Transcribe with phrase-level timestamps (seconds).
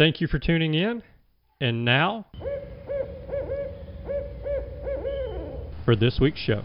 [0.00, 1.02] Thank you for tuning in.
[1.60, 2.24] And now,
[5.84, 6.62] for this week's show.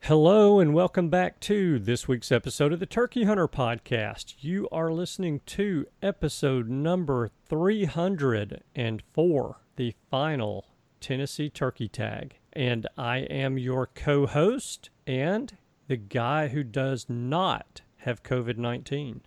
[0.00, 4.34] Hello, and welcome back to this week's episode of the Turkey Hunter Podcast.
[4.40, 10.66] You are listening to episode number 304, the final
[11.00, 12.34] Tennessee Turkey Tag.
[12.52, 15.56] And I am your co host and
[15.88, 19.22] the guy who does not have COVID 19.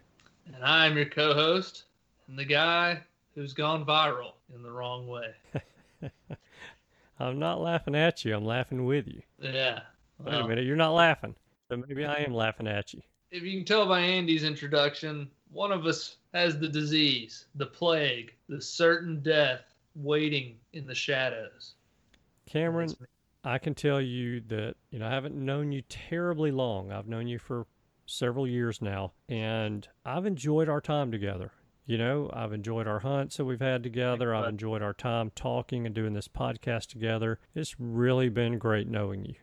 [0.53, 1.83] And I'm your co host
[2.27, 3.01] and the guy
[3.35, 5.31] who's gone viral in the wrong way.
[7.19, 9.21] I'm not laughing at you, I'm laughing with you.
[9.39, 9.81] Yeah.
[10.19, 11.35] Wait a minute, you're not laughing.
[11.69, 13.01] So maybe I am laughing at you.
[13.31, 18.33] If you can tell by Andy's introduction, one of us has the disease, the plague,
[18.47, 19.61] the certain death
[19.95, 21.73] waiting in the shadows.
[22.45, 22.89] Cameron,
[23.43, 26.91] I can tell you that, you know, I haven't known you terribly long.
[26.91, 27.65] I've known you for
[28.07, 31.51] several years now, and I've enjoyed our time together.
[31.85, 34.35] You know, I've enjoyed our hunts that we've had together.
[34.35, 37.39] I've enjoyed our time talking and doing this podcast together.
[37.55, 39.35] It's really been great knowing you.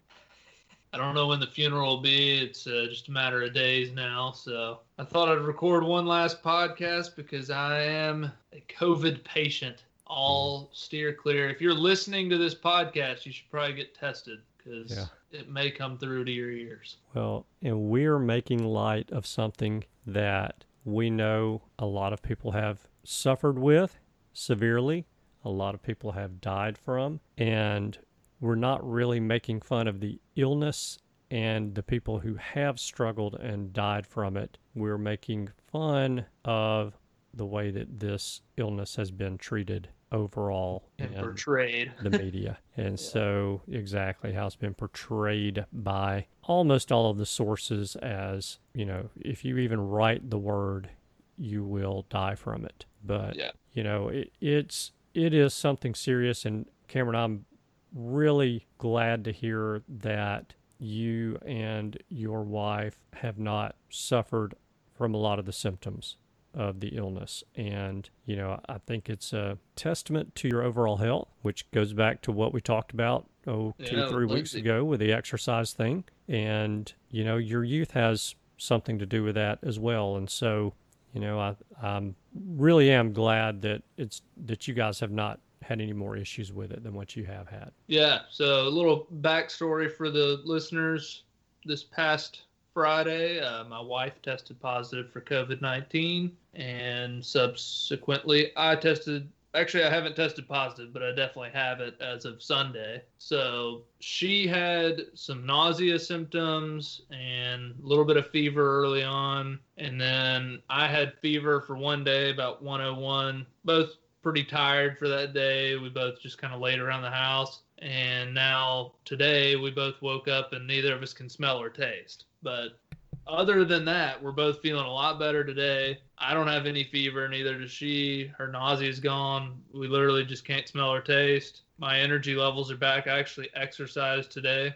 [0.93, 2.39] I don't know when the funeral will be.
[2.39, 4.31] It's uh, just a matter of days now.
[4.31, 9.85] So I thought I'd record one last podcast because I am a COVID patient.
[10.07, 11.49] All steer clear.
[11.49, 15.07] If you're listening to this podcast, you should probably get tested because Yeah.
[15.35, 16.97] It may come through to your ears.
[17.15, 22.87] Well, and we're making light of something that we know a lot of people have
[23.05, 23.99] suffered with
[24.33, 25.07] severely,
[25.45, 27.99] a lot of people have died from, and
[28.41, 30.99] we're not really making fun of the illness
[31.31, 34.59] and the people who have struggled and died from it.
[34.75, 36.99] We're making fun of
[37.33, 41.93] the way that this illness has been treated overall And portrayed.
[42.03, 42.59] the media.
[42.77, 48.85] And so, exactly how it's been portrayed by almost all of the sources as, you
[48.87, 50.89] know, if you even write the word,
[51.37, 52.87] you will die from it.
[53.05, 53.51] But, Yeah.
[53.73, 56.45] you know, it, it's, it is something serious.
[56.45, 57.45] And Cameron, I'm
[57.93, 64.55] really glad to hear that you and your wife have not suffered
[64.97, 66.17] from a lot of the symptoms
[66.55, 67.45] of the illness.
[67.57, 72.23] And, you know, I think it's a testament to your overall health, which goes back
[72.23, 76.05] to what we talked about, oh, two Yeah, three weeks ago with the exercise thing.
[76.29, 80.17] And, you know, your youth has something to do with that as well.
[80.17, 80.75] And so,
[81.13, 85.81] you know, I I'm really am glad that it's that you guys have not had
[85.81, 87.73] any more issues with it than what you have had.
[87.87, 88.21] Yeah.
[88.31, 91.23] So a little backstory for the listeners.
[91.65, 92.43] This past
[92.75, 99.31] Friday, uh, my wife tested positive for COVID 19, and subsequently, I tested.
[99.55, 103.05] Actually, I haven't tested positive, but I definitely have it as of Sunday.
[103.19, 109.61] So she had some nausea symptoms and a little bit of fever early on.
[109.79, 113.47] And then I had fever for one day, about 101.
[113.65, 115.77] Both pretty tired for that day.
[115.77, 117.61] We both just kind of laid around the house.
[117.79, 122.25] And now today, we both woke up and neither of us can smell or taste.
[122.43, 122.79] But
[123.27, 125.99] other than that, we're both feeling a lot better today.
[126.17, 128.31] I don't have any fever, neither does she.
[128.39, 129.61] Her nausea is gone.
[129.75, 131.61] We literally just can't smell or taste.
[131.79, 133.07] My energy levels are back.
[133.07, 134.75] I actually exercised today.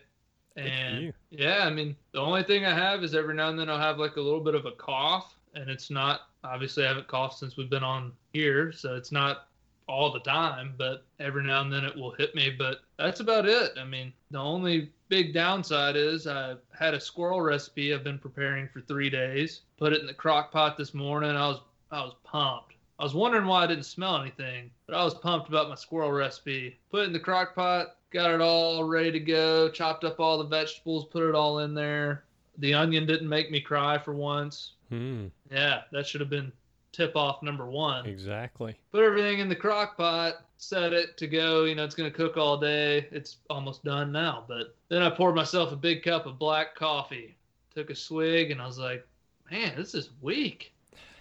[0.57, 3.79] And yeah, I mean, the only thing I have is every now and then I'll
[3.79, 7.39] have like a little bit of a cough, and it's not obviously I haven't coughed
[7.39, 9.49] since we've been on here, so it's not
[9.89, 12.55] all the time, but every now and then it will hit me.
[12.57, 13.73] But that's about it.
[13.79, 18.69] I mean, the only big downside is I had a squirrel recipe I've been preparing
[18.69, 19.63] for three days.
[19.79, 21.31] Put it in the crock pot this morning.
[21.31, 22.75] I was I was pumped.
[22.99, 26.11] I was wondering why I didn't smell anything, but I was pumped about my squirrel
[26.11, 26.79] recipe.
[26.91, 30.37] Put it in the crock pot, got it all ready to go, chopped up all
[30.37, 32.25] the vegetables, put it all in there.
[32.59, 34.73] The onion didn't make me cry for once.
[34.89, 35.27] Hmm.
[35.51, 36.53] Yeah, that should have been
[36.93, 38.07] tip off number one.
[38.07, 38.77] Exactly.
[38.93, 41.65] Put everything in the crock pot, set it to go.
[41.65, 43.07] You know, it's going to cook all day.
[43.11, 44.45] It's almost done now.
[44.49, 47.37] But then I poured myself a big cup of black coffee,
[47.75, 49.07] took a swig, and I was like,
[49.51, 50.73] man, this is weak.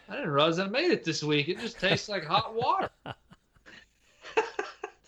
[0.10, 1.50] I didn't realize I made it this weak.
[1.50, 2.90] It just tastes like hot water.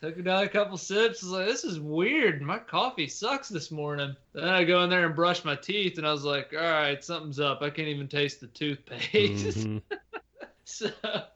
[0.02, 1.22] Took another couple sips.
[1.22, 2.42] I was like, this is weird.
[2.42, 4.16] My coffee sucks this morning.
[4.34, 7.04] Then I go in there and brush my teeth, and I was like, all right,
[7.04, 7.62] something's up.
[7.62, 9.58] I can't even taste the toothpaste.
[9.58, 9.82] Mhm.
[10.64, 10.90] so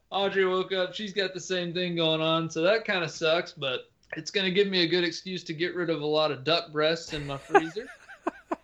[0.10, 0.94] Audrey woke up.
[0.94, 2.50] She's got the same thing going on.
[2.50, 5.54] So that kind of sucks, but it's going to give me a good excuse to
[5.54, 7.88] get rid of a lot of duck breasts in my freezer.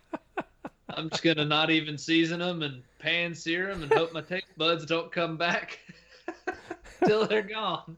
[0.90, 4.22] I'm just going to not even season them and pan sear them and hope my
[4.22, 5.78] taste buds don't come back
[7.06, 7.96] till they're gone.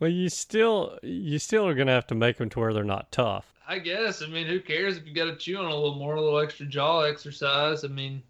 [0.00, 3.12] Well, you still you still are gonna have to make them to where they're not
[3.12, 3.52] tough.
[3.68, 4.20] I guess.
[4.20, 6.40] I mean, who cares if you got to chew on a little more, a little
[6.40, 7.84] extra jaw exercise?
[7.84, 8.20] I mean,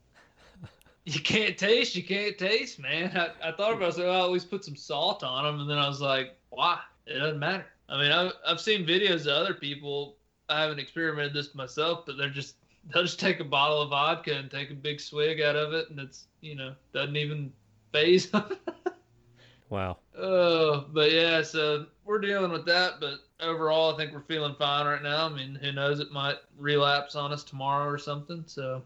[1.07, 3.17] you can't taste, you can't taste, man.
[3.17, 5.45] I, I thought about it, I was like, well, at least put some salt on
[5.45, 6.81] them, and then I was like, why?
[7.07, 7.65] It doesn't matter.
[7.89, 10.17] I mean, I've, I've seen videos of other people.
[10.51, 12.57] I haven't experimented this myself, but they're just
[12.93, 15.89] they'll just take a bottle of vodka and take a big swig out of it,
[15.89, 17.51] and it's you know doesn't even
[17.93, 18.31] faze.
[19.71, 19.99] Wow.
[20.19, 22.95] Oh, but yeah, so we're dealing with that.
[23.01, 25.27] But overall, I think we're feeling fine right now.
[25.27, 26.01] I mean, who knows?
[26.01, 28.43] It might relapse on us tomorrow or something.
[28.47, 28.83] So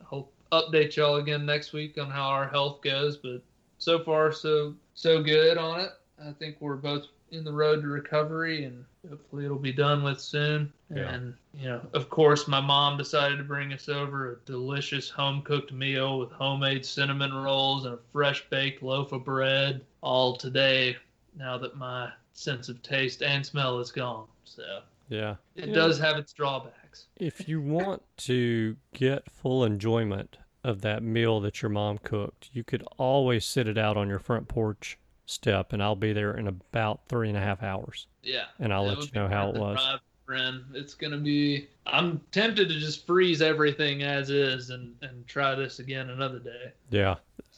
[0.00, 3.16] I hope update y'all again next week on how our health goes.
[3.16, 3.42] But
[3.78, 5.90] so far, so so good on it.
[6.24, 10.20] I think we're both in the road to recovery, and hopefully it'll be done with
[10.20, 10.72] soon.
[10.94, 11.08] Yeah.
[11.14, 15.42] And you know, of course, my mom decided to bring us over a delicious home
[15.42, 19.80] cooked meal with homemade cinnamon rolls and a fresh baked loaf of bread.
[20.00, 20.96] All today,
[21.36, 24.26] now that my sense of taste and smell is gone.
[24.44, 25.36] So Yeah.
[25.56, 25.74] it Yeah.
[25.74, 27.06] does have its drawbacks.
[27.16, 32.64] If you want to get full enjoyment of that meal that your mom cooked, you
[32.64, 34.98] could always sit it out on your front porch
[35.30, 38.06] step, and I'll be there in about three and a half hours.
[38.22, 38.44] Yeah.
[38.58, 39.76] And I'll let you know how it was.
[39.76, 40.64] drive, friend.
[40.74, 41.68] It's gonna be.
[41.86, 46.72] I'm tempted to just freeze everything as is and and try this again another day.
[46.90, 47.16] Yeah.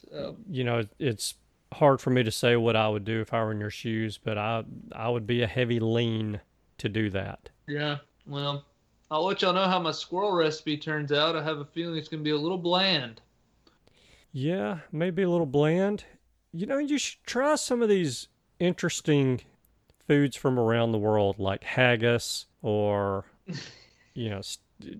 [0.09, 1.35] So You know, it's
[1.73, 4.17] hard for me to say what I would do if I were in your shoes,
[4.17, 4.63] but I
[4.93, 6.41] I would be a heavy lean
[6.79, 7.49] to do that.
[7.67, 7.97] yeah.
[8.27, 8.65] Well,
[9.09, 11.35] I'll let y'all know how my squirrel recipe turns out.
[11.35, 13.19] I have a feeling it's gonna be a little bland.
[14.33, 16.05] Yeah, maybe a little bland.
[16.53, 18.27] You know, you should try some of these
[18.59, 19.41] interesting
[20.07, 23.25] foods from around the world, like haggis or,
[24.13, 24.41] you know,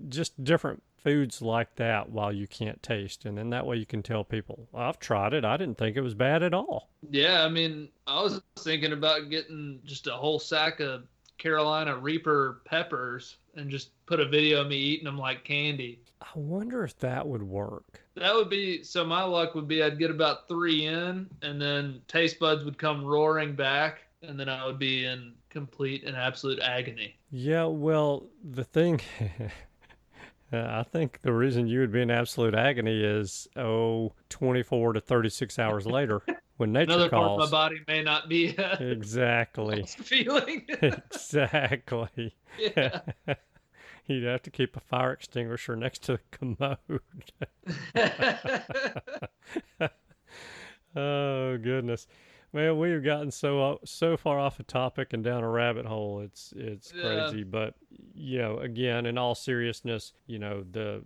[0.09, 3.25] just different foods like that while you can't taste.
[3.25, 5.43] And then that way you can tell people, I've tried it.
[5.43, 6.89] I didn't think it was bad at all.
[7.09, 11.03] Yeah, I mean, I was thinking about getting just a whole sack of
[11.37, 15.99] Carolina Reaper peppers and just put a video of me eating them like candy.
[16.21, 18.00] I wonder if that would work.
[18.15, 19.05] That would be so.
[19.05, 23.05] My luck would be I'd get about three in, and then taste buds would come
[23.05, 27.15] roaring back, and then I would be in complete and absolute agony.
[27.31, 28.99] Yeah, well, the thing,
[30.53, 34.99] uh, I think the reason you would be in absolute agony is, oh, 24 to
[35.01, 36.21] 36 hours later
[36.57, 37.51] when nature Another part of calls.
[37.51, 38.49] my body may not be
[38.79, 39.83] Exactly.
[39.87, 40.65] feeling.
[40.81, 42.33] exactly.
[42.59, 42.99] yeah.
[44.07, 47.01] You'd have to keep a fire extinguisher next to the commode.
[50.95, 52.07] oh goodness,
[52.53, 56.19] man, we have gotten so so far off a topic and down a rabbit hole.
[56.19, 57.01] It's it's Yeah.
[57.01, 57.75] crazy, but
[58.13, 61.03] you know, again, in all seriousness, you know the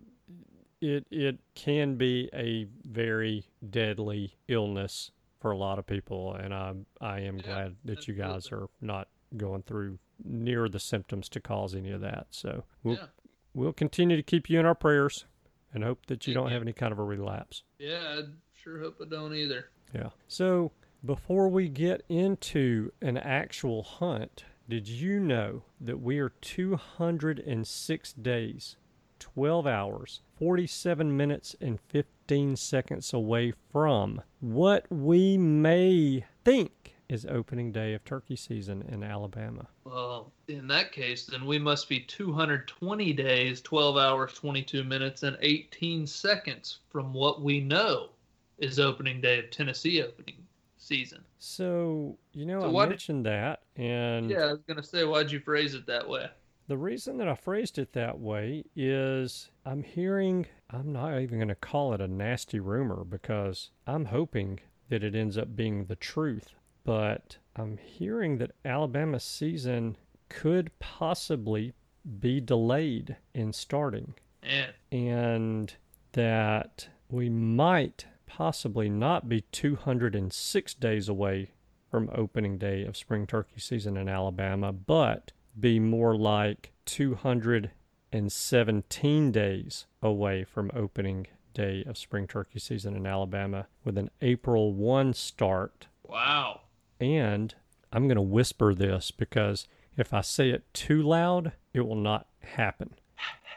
[0.82, 6.74] it it can be a very deadly illness for a lot of people, and I
[7.02, 11.40] I am Yeah, glad that you guys are not going through near the symptoms to
[11.40, 12.28] cause any of that.
[12.32, 13.06] So we'll yeah,
[13.54, 15.26] we'll continue to keep you in our prayers
[15.74, 16.54] and hope that you Thank don't you.
[16.54, 17.64] have any kind of a relapse.
[17.80, 18.20] yeah.
[18.20, 18.22] I
[18.54, 19.70] sure hope I don't either.
[19.94, 20.10] Yeah.
[20.28, 20.72] So
[21.04, 28.76] before we get into an actual hunt, did you know that we are 206 days,
[29.20, 37.72] 12 hours, 47 minutes, and 15 seconds away from what we may think is opening
[37.72, 39.68] day of turkey season in Alabama?
[39.84, 45.38] Well, in that case, then we must be 220 days, 12 hours, 22 minutes, and
[45.42, 48.10] 18 seconds from what we know
[48.58, 50.36] is opening day of Tennessee opening
[50.78, 51.24] season.
[51.40, 55.32] So, you know, So I what- mentioned that, and Yeah, I was gonna say, why'd
[55.32, 56.30] you phrase it that way?
[56.68, 61.50] The reason that I phrased it that way is I'm hearing, I'm not even going
[61.50, 64.60] to call it a nasty rumor because I'm hoping
[64.90, 66.56] that it ends up being the truth.
[66.86, 69.98] But I'm hearing that Alabama season
[70.30, 71.74] could possibly
[72.20, 74.14] be delayed in starting.
[74.44, 75.74] And and
[76.14, 81.52] that we might possibly not be 206 days away
[81.90, 89.86] from opening day of spring turkey season in Alabama, but be more like 217 days
[90.02, 95.88] away from opening day of spring turkey season in Alabama with an April 1 start.
[96.04, 96.62] wow,
[97.06, 97.54] And
[97.94, 102.28] I'm going to whisper this because if I say it too loud, it will not
[102.42, 102.96] happen.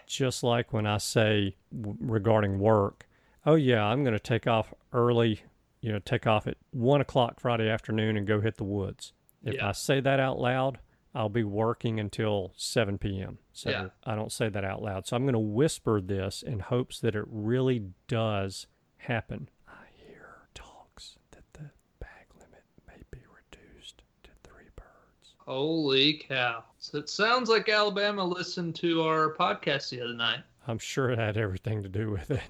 [0.07, 3.07] Just like when I say w- regarding work,
[3.45, 5.43] oh, yeah, I'm going to take off early,
[5.81, 9.12] you know, take off at one o'clock Friday afternoon and go hit the woods.
[9.45, 9.69] If Yeah.
[9.69, 10.78] I say that out loud,
[11.14, 13.38] I'll be working until 7 p.m.
[13.52, 13.88] So Yeah.
[14.05, 15.07] I don't say that out loud.
[15.07, 18.67] So I'm going to whisper this in hopes that it really does
[18.99, 19.49] happen.
[19.67, 25.35] I hear talks that the bag limit may be reduced to three birds.
[25.49, 26.62] Holy cow!
[26.78, 30.40] So it sounds like Alabama listened to our podcast the other night.
[30.67, 32.43] I'm sure it had everything to do with it.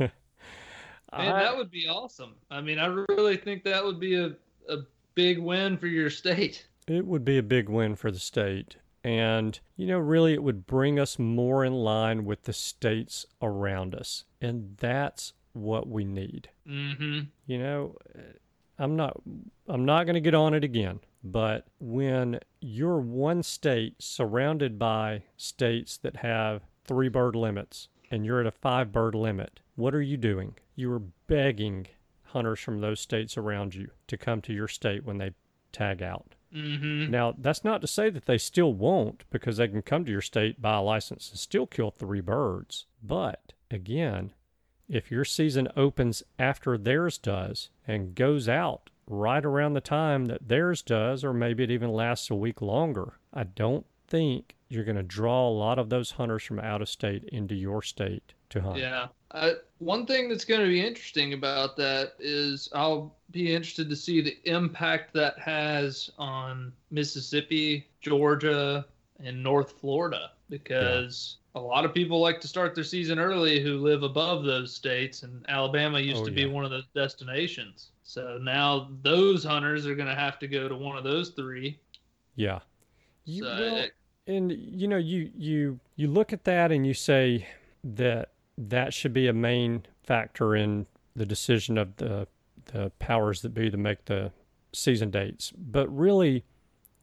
[1.16, 2.34] Man, that would be awesome.
[2.50, 4.32] I mean, I really think that would be a,
[4.68, 4.78] a
[5.14, 6.66] big win for your state.
[6.86, 8.76] It would be a big win for the state.
[9.02, 13.94] And, you know, really, it would bring us more in line with the states around
[13.94, 14.24] us.
[14.40, 16.48] And that's what we need.
[16.68, 17.20] Mm-hmm.
[17.46, 17.96] You know,
[18.80, 19.20] I'm not
[19.68, 25.22] I'm not going to get on it again, but when you're one state surrounded by
[25.36, 30.02] states that have 3 bird limits and you're at a 5 bird limit, what are
[30.02, 30.54] you doing?
[30.74, 31.86] You are begging
[32.24, 35.32] hunters from those states around you to come to your state when they
[35.72, 36.34] tag out.
[36.54, 37.10] Mm-hmm.
[37.10, 40.20] Now, that's not to say that they still won't, because they can come to your
[40.20, 42.86] state, buy a license, and still kill three birds.
[43.02, 44.32] But again,
[44.90, 50.48] if your season opens after theirs does and goes out right around the time that
[50.48, 54.96] theirs does, or maybe it even lasts a week longer, I don't think you're going
[54.96, 58.60] to draw a lot of those hunters from out of state into your state to
[58.60, 58.78] hunt.
[58.78, 59.08] Yeah.
[59.32, 63.96] I, one thing that's going to be interesting about that is I'll be interested to
[63.96, 68.84] see the impact that has on Mississippi, Georgia,
[69.20, 73.78] and North Florida because a lot of people like to start their season early who
[73.78, 77.90] live above those states, and Alabama used Oh, to be one of those destinations.
[78.04, 81.78] So now those hunters are going to have to go to one of those three.
[82.36, 82.60] Yeah.
[83.24, 83.92] You So, it-
[84.26, 87.48] and you know you you you look at that and you say
[87.82, 92.28] that that should be a main factor in the decision of the
[92.66, 94.30] the powers that be to make the
[94.72, 96.44] season dates but really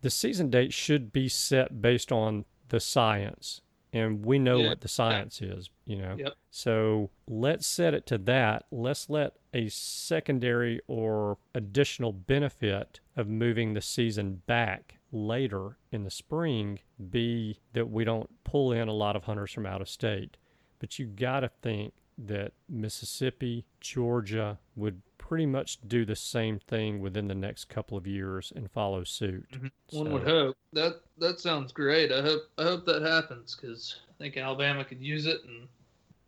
[0.01, 3.61] the season date should be set based on the science
[3.93, 4.69] and we know Yeah.
[4.69, 6.33] what the science is you know Yep.
[6.49, 13.73] so let's set it to that let's let a secondary or additional benefit of moving
[13.73, 16.79] the season back later in the spring
[17.09, 20.35] be that we don't pull in a lot of hunters from out of state.
[20.79, 26.99] But you got to think that Mississippi, Georgia would pretty much do the same thing
[26.99, 29.45] within the next couple of years and follow suit.
[29.51, 29.97] Mm-hmm.
[29.97, 32.11] One So- would hope that that sounds great.
[32.11, 35.67] I hope I hope that happens because I think Alabama could use it, and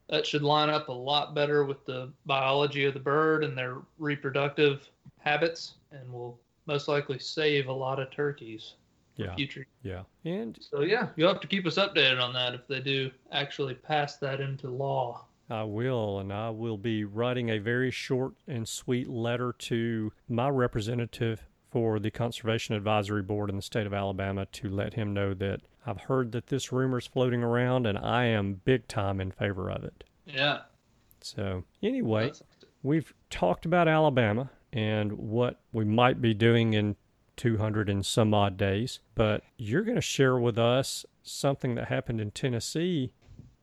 [0.09, 3.77] that should line up a lot better with the biology of the bird and their
[3.97, 4.89] reproductive
[5.19, 8.73] habits, and will most likely save a lot of turkeys.
[9.15, 9.35] Yeah.
[9.35, 9.67] future.
[9.83, 10.03] Yeah.
[10.23, 13.73] And So yeah, you'll have to keep us updated on that if they do actually
[13.73, 15.25] pass that into law.
[15.49, 20.49] I will, and I will be writing a very short and sweet letter to my
[20.49, 25.33] representative for the Conservation Advisory Board in the state of Alabama to let him know
[25.35, 29.31] that I've heard that this rumor is floating around and I am big time in
[29.31, 30.03] favor of it.
[30.25, 30.61] Yeah.
[31.21, 32.31] So, anyway,
[32.83, 36.95] we've talked about Alabama and what we might be doing in
[37.37, 42.19] 200 and some odd days, but you're going to share with us something that happened
[42.19, 43.13] in Tennessee,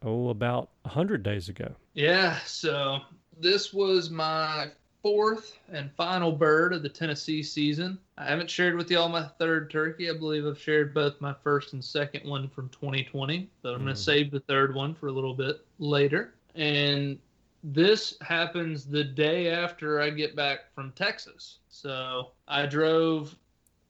[0.03, 1.75] oh, about 100 days ago.
[1.95, 3.01] Yeah, so
[3.41, 4.69] this was my
[5.03, 7.99] fourth and final bird of the Tennessee season.
[8.19, 10.11] I haven't shared with y'all my third turkey.
[10.11, 13.93] I believe I've shared both my first and second one from 2020, but I'm going
[13.93, 13.97] Mm.
[13.97, 16.35] to save the third one for a little bit later.
[16.57, 17.19] And
[17.63, 21.59] this happens the day after I get back from Texas.
[21.69, 23.37] So I drove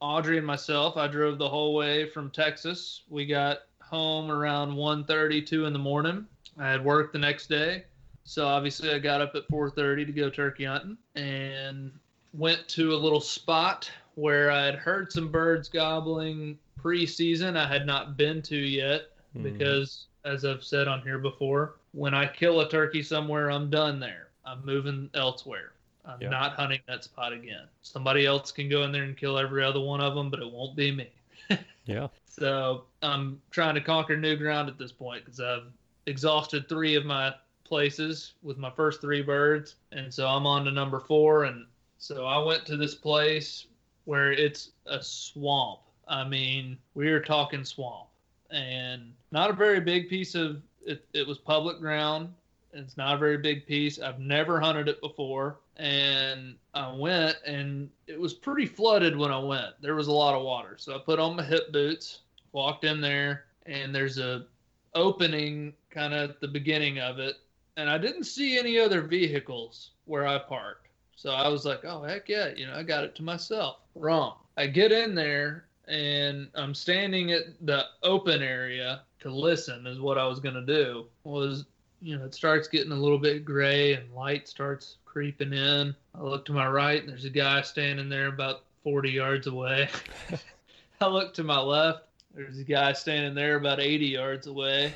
[0.01, 0.97] Audrey and myself.
[0.99, 3.03] I drove the whole way from Texas.
[3.09, 6.26] We got home around 1:32 in the morning.
[6.59, 7.85] I had work the next day.
[8.25, 11.93] So obviously I got up at 4:30 to go turkey hunting and
[12.33, 17.87] went to a little spot where I had heard some birds gobbling pre-season I had
[17.87, 19.43] not been to yet Mhm.
[19.45, 24.00] because as I've said on here before, when I kill a turkey somewhere I'm done
[24.00, 24.28] there.
[24.45, 25.73] I'm moving elsewhere.
[26.05, 26.31] I'm Yeah.
[26.31, 27.66] not hunting that spot again.
[27.83, 30.50] Somebody else can go in there and kill every other one of them, but it
[30.50, 31.11] won't be me.
[31.87, 32.09] Yeah.
[32.38, 35.73] So uh, I'm trying to conquer new ground at this point because I've
[36.05, 40.71] exhausted three of my places with my first three birds, and so I'm on to
[40.71, 41.45] number four.
[41.45, 41.64] And
[41.99, 43.66] so I went to this place
[44.05, 45.81] where it's a swamp.
[46.09, 48.09] I mean, we are talking swamp,
[48.50, 51.07] and not a very big piece of it.
[51.14, 52.28] It was public ground.
[52.73, 53.99] It's not a very big piece.
[53.99, 59.38] I've never hunted it before, and I went, and it was pretty flooded when I
[59.38, 59.81] went.
[59.81, 62.21] There was a lot of water, so I put on my hip boots,
[62.53, 64.47] walked in there, and there's a
[64.95, 67.37] opening kind of at the beginning of it,
[67.76, 70.87] and I didn't see any other vehicles where I parked.
[71.17, 73.79] So I was like, oh heck yeah, you know, I got it to myself.
[73.95, 74.37] Wrong.
[74.56, 80.19] I get in there and I'm standing at the open area to listen is what
[80.19, 81.06] I was gonna do.
[81.25, 81.65] Was
[82.02, 85.95] you know, it starts getting a little bit gray and light starts creeping in.
[86.15, 89.89] I look to my right and there's a guy standing there about 40 yards away.
[91.00, 92.04] I look to my left,
[92.37, 94.93] there's a guy standing there about 80 yards away.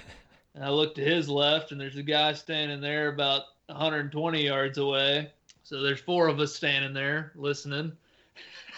[0.54, 4.78] And I look to his left and there's a guy standing there about 120 yards
[4.78, 5.30] away.
[5.62, 7.92] So there's four of us standing there listening.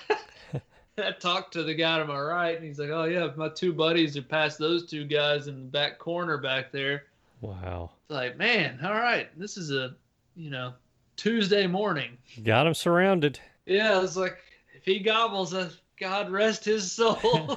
[0.99, 3.73] I talked to the guy to my right, and he's like, "Oh yeah, my two
[3.73, 7.05] buddies are past those two guys in the back corner back there."
[7.41, 7.93] Wow.
[8.03, 9.95] It's like, man, all right, this is a,
[10.37, 10.75] you know,
[11.17, 12.19] Tuesday morning.
[12.45, 13.41] Got him surrounded.
[13.65, 14.37] Yeah, it's like
[14.75, 15.71] if he gobbles, uh,
[16.03, 17.57] God rest his soul.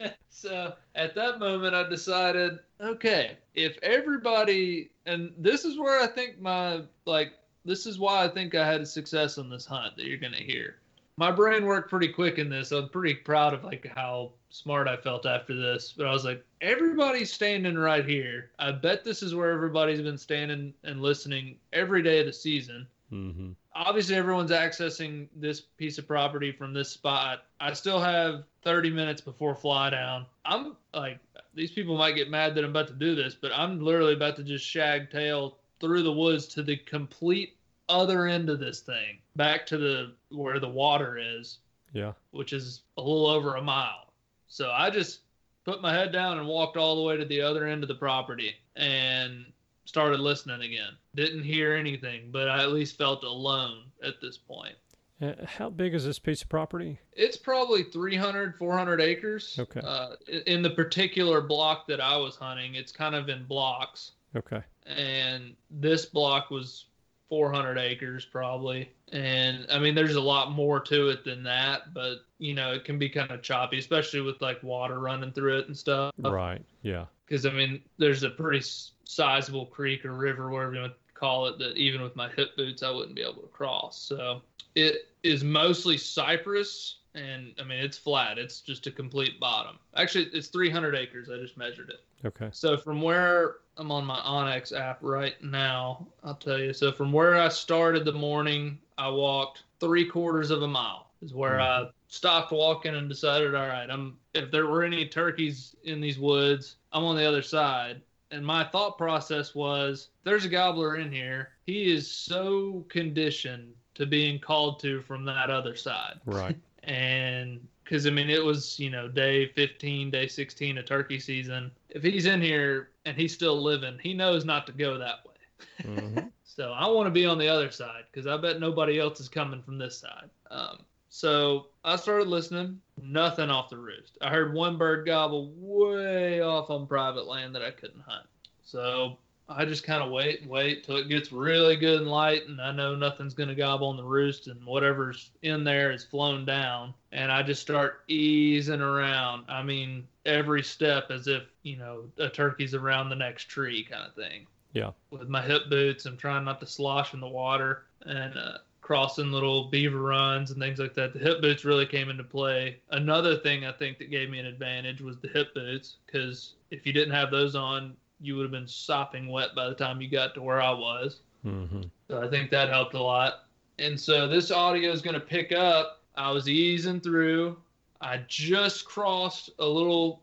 [0.30, 6.40] so at that moment, I decided, okay, if everybody, and this is where I think
[6.40, 7.34] my like,
[7.66, 10.76] this is why I think I had success on this hunt that you're gonna hear.
[11.18, 12.72] My brain worked pretty quick in this.
[12.72, 15.92] I'm pretty proud of like how smart I felt after this.
[15.94, 18.50] But I was like, everybody's standing right here.
[18.58, 22.86] I bet this is where everybody's been standing and listening every day of the season
[23.10, 27.44] hmm obviously everyone's accessing this piece of property from this spot.
[27.60, 30.26] I still have 30 minutes before fly down.
[30.44, 31.18] I'm like,
[31.54, 34.36] these people might get mad that I'm about to do this, but I'm literally about
[34.36, 37.56] to just shag tail through the woods to the complete
[37.88, 41.58] other end of this thing, back to the where the water is,
[41.92, 42.12] Yeah.
[42.32, 44.12] which is a little over a mile.
[44.48, 45.20] So I just
[45.64, 47.94] put my head down and walked all the way to the other end of the
[47.94, 49.46] property and
[49.90, 50.92] started listening again.
[51.16, 54.74] Didn't hear anything, but I at least felt alone at this point.
[55.20, 56.98] Uh, how big is this piece of property?
[57.12, 59.56] It's probably 300, 400 acres.
[59.58, 59.80] Okay.
[59.84, 60.14] Uh,
[60.46, 64.12] in the particular block that I was hunting, it's kind of in blocks.
[64.34, 64.62] Okay.
[64.86, 66.86] And this block was
[67.28, 68.90] 400 acres probably.
[69.12, 72.84] And I mean, there's a lot more to it than that, but you know, it
[72.84, 76.12] can be kind of choppy, especially with like water running through it and stuff.
[76.18, 76.64] Right.
[76.82, 77.04] Yeah.
[77.26, 78.64] because I mean, there's a pretty
[79.10, 82.56] sizable creek or river, whatever you want to call it, that even with my hip
[82.56, 83.98] boots, I wouldn't be able to cross.
[84.00, 84.42] So
[84.74, 88.38] it is mostly cypress, and I mean, it's flat.
[88.38, 89.78] It's just a complete bottom.
[89.96, 91.28] Actually, it's 300 acres.
[91.28, 92.00] I just measured it.
[92.24, 92.48] Okay.
[92.52, 96.72] So from where I'm on my onX app right now, I'll tell you.
[96.72, 101.06] So from where I started the morning, I walked three quarters of a mile.
[101.22, 101.88] Is where mm-hmm.
[101.88, 106.18] I stopped walking and decided, all right, I'm if there were any turkeys in these
[106.18, 108.00] woods, I'm on the other side.
[108.30, 111.50] And my thought process was, there's a gobbler in here.
[111.66, 116.56] He is so conditioned to being called to from that other side Right.
[116.84, 121.70] and because I mean it was you know day 15, day 16 of turkey season.
[121.88, 125.34] If he's in here and he's still living, he knows not to go that way.
[125.82, 126.18] Mm-hmm.
[126.42, 129.28] So I want to be on the other side because I bet nobody else is
[129.28, 130.28] coming from this side.
[130.50, 132.80] Um, so I started listening.
[133.02, 134.16] Nothing off the roost.
[134.22, 138.26] I heard one bird gobble way off on private land that I couldn't hunt.
[138.62, 139.18] So
[139.48, 142.70] I just kind of wait, wait till it gets really good and light, and I
[142.70, 147.32] know nothing's gonna gobble on the roost, and whatever's in there is flown down, and
[147.32, 149.46] I just start easing around.
[149.48, 154.06] I mean, every step as if you know a turkey's around the next tree, kind
[154.06, 154.46] of thing.
[154.72, 154.92] Yeah.
[155.10, 158.58] With my hip boots, I'm trying not to slosh in the water, and uh,
[158.90, 161.12] crossing little beaver runs and things like that.
[161.12, 162.80] The hip boots really came into play.
[162.90, 166.84] Another thing I think that gave me an advantage was the hip boots because if
[166.84, 170.10] you didn't have those on, you would have been sopping wet by the time you
[170.10, 171.20] got to where I was.
[171.46, 171.82] Mm-hmm.
[172.08, 173.44] So I think that helped a lot.
[173.78, 176.02] And so this audio is going to pick up.
[176.16, 177.58] I was easing through.
[178.00, 180.20] I just crossed a little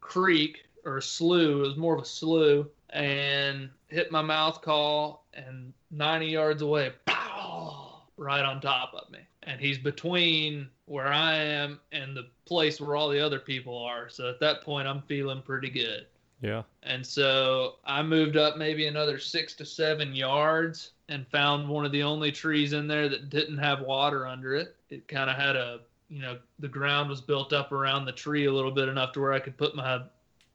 [0.00, 1.40] creek or slough.
[1.40, 6.92] It was more of a slough and hit my mouth call and 90 yards away,
[7.06, 7.29] pow,
[8.20, 9.18] right on top of me.
[9.44, 14.10] And he's between where I am and the place where all the other people are.
[14.10, 16.06] So at that point, I'm feeling pretty good.
[16.42, 16.62] Yeah.
[16.82, 21.92] And so I moved up maybe another six to seven yards and found one of
[21.92, 24.76] the only trees in there that didn't have water under it.
[24.90, 28.46] It kind of had a, you know, the ground was built up around the tree
[28.46, 30.02] a little bit enough to where I could put my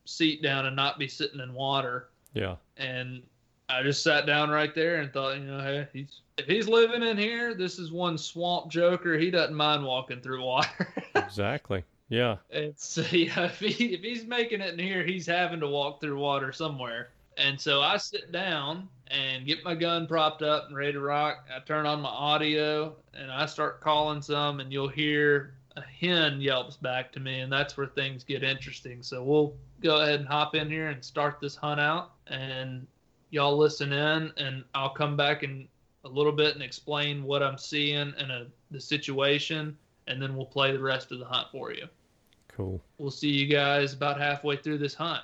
[0.05, 2.09] seat down and not be sitting in water.
[2.33, 2.55] Yeah.
[2.77, 3.23] And
[3.69, 7.01] I just sat down right there and thought, you know, hey, he's if he's living
[7.01, 9.17] in here, this is one swamp joker.
[9.17, 10.93] He doesn't mind walking through water.
[11.15, 11.83] Exactly.
[12.09, 12.37] Yeah.
[12.51, 16.19] It's yeah, if he if he's making it in here, he's having to walk through
[16.19, 17.09] water somewhere.
[17.37, 21.47] And so I sit down and get my gun propped up and ready to rock.
[21.53, 26.39] I turn on my audio and I start calling some, and you'll hear a hen
[26.39, 29.03] yelps back to me, and that's where things get interesting.
[29.03, 32.87] So we'll go ahead and hop in here and start this hunt out, and
[33.29, 35.67] y'all listen in, and I'll come back in
[36.03, 40.45] a little bit and explain what I'm seeing and a, the situation, and then we'll
[40.45, 41.87] play the rest of the hunt for you.
[42.47, 42.81] Cool.
[42.97, 45.23] We'll see you guys about halfway through this hunt.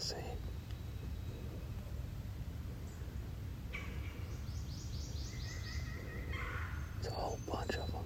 [0.00, 0.16] See.
[6.98, 8.02] It's a whole bunch of them.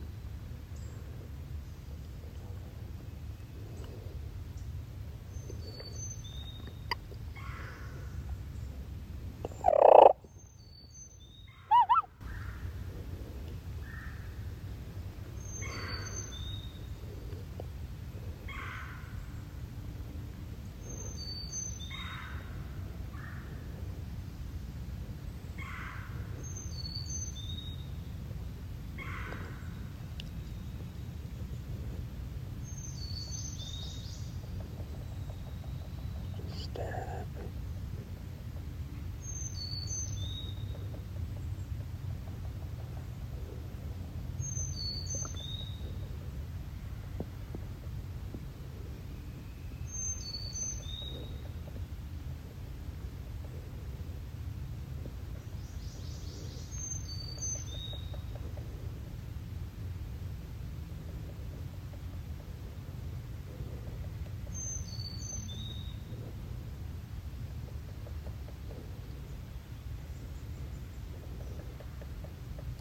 [36.52, 37.48] Staring at me.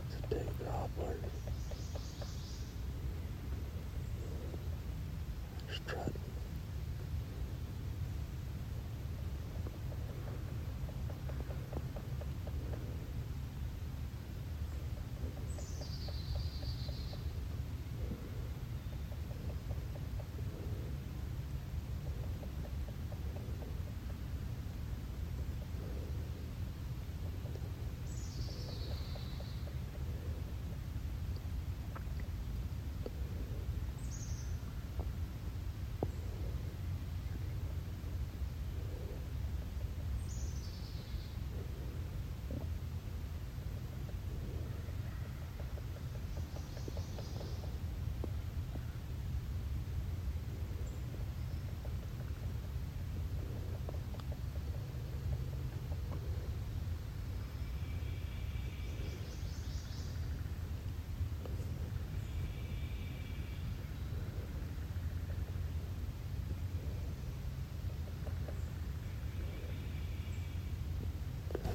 [0.01, 1.15] It's a big gobbler.
[5.71, 6.13] Strutting.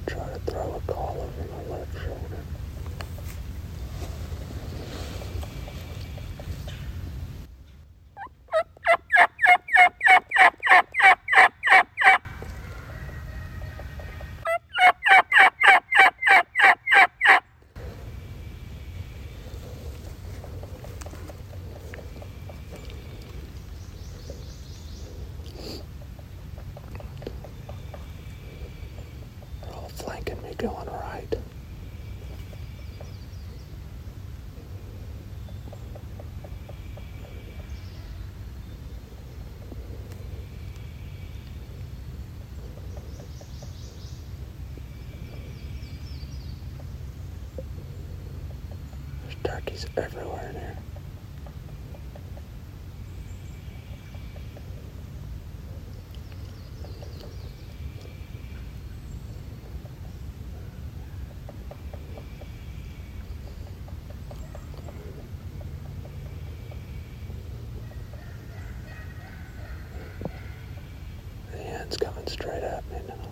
[0.07, 2.19] I try to throw a call over my left shoulder.
[29.61, 31.35] They're all flanking me going right.
[49.75, 50.77] Turkeys everywhere in here.
[71.53, 73.24] End's coming straight at me now.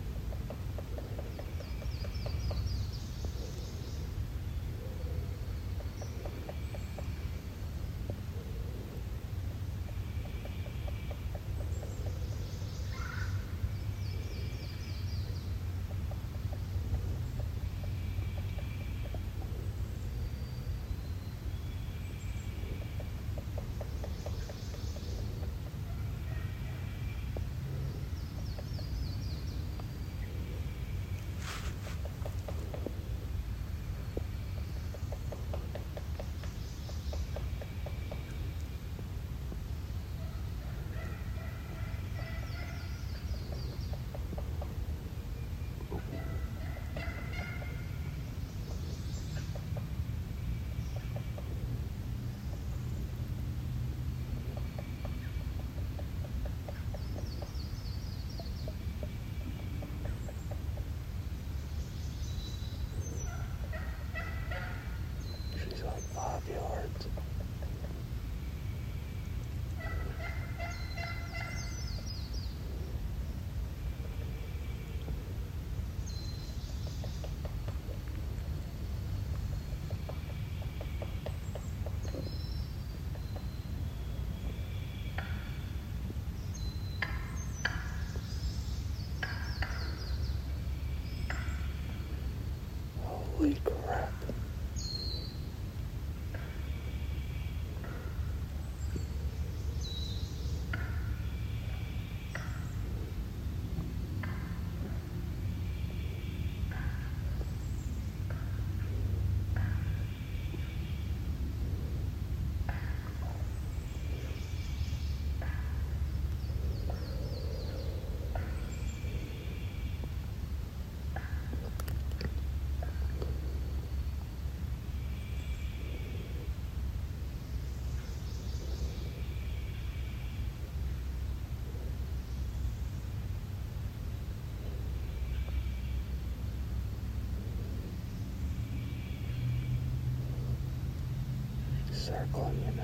[142.14, 142.84] Circling you now.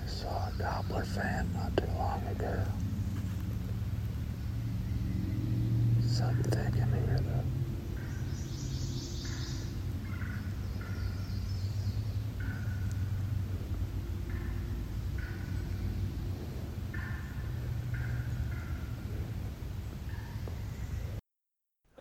[0.00, 2.64] I saw a gobbler fan not too long ago.
[6.00, 7.44] Something thick in here though.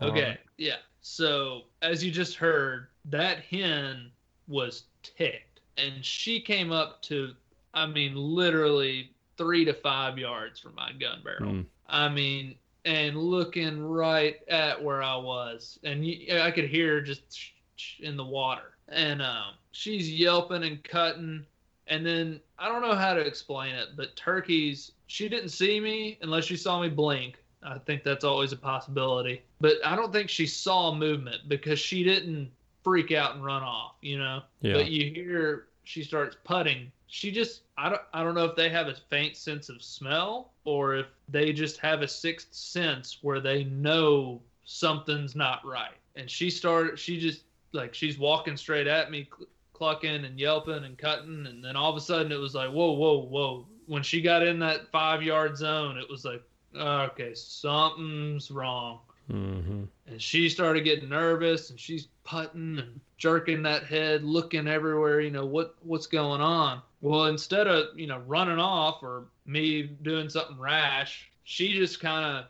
[0.01, 0.75] Okay, yeah.
[1.01, 4.11] So as you just heard, that hen
[4.47, 7.33] was ticked, and she came up to,
[7.77, 11.53] I mean, literally three to five yards from my gun barrel.
[11.53, 11.65] Mm.
[11.87, 12.55] I mean,
[12.85, 17.51] and looking right at where I was, and you, I could hear her just
[17.99, 21.45] in the water, and um, she's yelping and cutting,
[21.85, 24.93] and then I don't know how to explain it, but turkeys.
[25.05, 27.37] She didn't see me unless she saw me blink.
[27.63, 32.03] I think that's always a possibility, but I don't think she saw movement because she
[32.03, 32.49] didn't
[32.83, 34.41] freak out and run off, you know.
[34.61, 34.73] Yeah.
[34.73, 36.91] But you hear she starts putting.
[37.07, 40.51] She just I don't I don't know if they have a faint sense of smell
[40.65, 45.95] or if they just have a sixth sense where they know something's not right.
[46.15, 50.85] And she started she just like she's walking straight at me cl- clucking and yelping
[50.85, 51.45] and cutting.
[51.45, 53.67] And then all of a sudden it was like whoa whoa whoa.
[53.85, 56.41] When she got in that 5 yard zone it was like
[56.75, 58.99] okay something's wrong
[59.31, 59.83] Mm-hmm.
[60.07, 65.31] and she started getting nervous and she's putting and jerking that head looking everywhere you
[65.31, 66.81] know what what's going on?
[67.01, 72.25] Well instead of you know running off or me doing something rash she just kind
[72.25, 72.45] of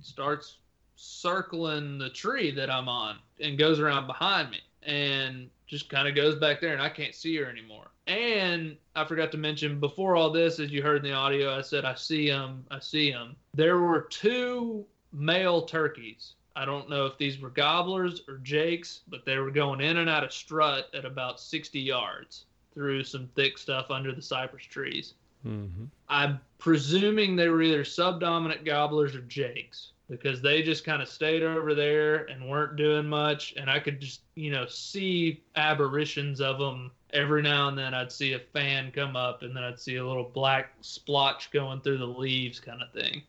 [0.00, 0.58] starts
[0.96, 6.14] circling the tree that i'm on and goes around behind me and just kind of
[6.14, 7.86] goes back there and i can't see her anymore.
[8.06, 11.62] And i forgot to mention before all this as you heard in the audio i
[11.62, 14.84] said i see them i see them there were two
[15.14, 16.34] male turkeys.
[16.56, 20.08] I don't know if these were gobblers or jakes, but they were going in and
[20.08, 22.44] out of strut at about 60 yards
[22.74, 25.14] through some thick stuff under the cypress trees.
[25.46, 25.84] Mm-hmm.
[26.08, 31.42] I'm presuming they were either subdominant gobblers or jakes because they just kind of stayed
[31.42, 33.54] over there and weren't doing much.
[33.56, 37.94] And I could just, you know, see aberrations of them every now and then.
[37.94, 41.80] I'd see a fan come up and then I'd see a little black splotch going
[41.80, 43.22] through the leaves kind of thing.